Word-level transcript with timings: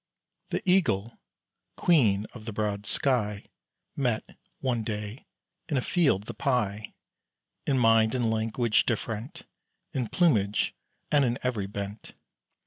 The 0.49 0.67
Eagle, 0.67 1.19
queen 1.77 2.25
of 2.33 2.45
the 2.45 2.51
broad 2.51 2.87
sky, 2.87 3.45
Met, 3.95 4.23
one 4.59 4.83
day, 4.83 5.27
in 5.69 5.77
a 5.77 5.81
field, 5.81 6.23
the 6.23 6.33
Pie 6.33 6.95
In 7.67 7.77
mind 7.77 8.15
and 8.15 8.31
language 8.31 8.87
different, 8.87 9.43
In 9.93 10.07
plumage, 10.07 10.73
and 11.11 11.23
in 11.23 11.37
every 11.43 11.67
bent. 11.67 12.15